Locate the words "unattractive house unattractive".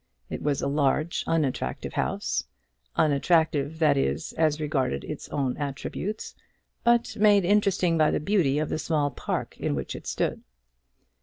1.27-3.77